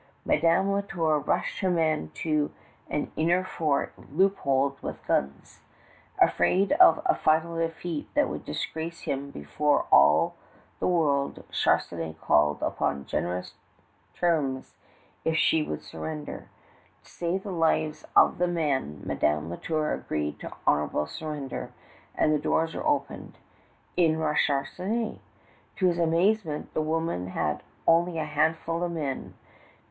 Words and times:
Madame 0.25 0.71
La 0.71 0.81
Tour 0.81 1.19
rushed 1.19 1.59
her 1.59 1.69
men 1.69 2.09
to 2.15 2.51
an 2.89 3.11
inner 3.15 3.43
fort 3.43 3.93
loopholed 4.11 4.81
with 4.81 5.05
guns. 5.05 5.59
Afraid 6.19 6.71
of 6.71 7.03
a 7.05 7.13
final 7.13 7.55
defeat 7.55 8.09
that 8.15 8.27
would 8.27 8.43
disgrace 8.43 9.01
him 9.01 9.29
before 9.29 9.85
all 9.91 10.33
the 10.79 10.87
world, 10.87 11.43
Charnisay 11.51 12.15
called 12.19 12.63
up 12.63 12.79
generous 13.05 13.53
terms 14.15 14.73
if 15.23 15.37
she 15.37 15.61
would 15.61 15.83
surrender. 15.83 16.47
To 17.03 17.09
save 17.11 17.43
the 17.43 17.51
lives 17.51 18.03
of 18.15 18.39
the 18.39 18.47
men 18.47 19.01
Madame 19.05 19.51
La 19.51 19.57
Tour 19.57 19.93
agreed 19.93 20.39
to 20.39 20.51
honorable 20.65 21.05
surrender, 21.05 21.73
and 22.15 22.33
the 22.33 22.39
doors 22.39 22.73
were 22.73 22.87
opened. 22.87 23.37
In 23.95 24.17
rushed 24.17 24.49
Charnisay! 24.49 25.19
To 25.75 25.85
his 25.85 25.99
amazement 25.99 26.73
the 26.73 26.81
woman 26.81 27.27
had 27.27 27.61
only 27.85 28.17
a 28.17 28.25
handful 28.25 28.83
of 28.83 28.91
men. 28.91 29.35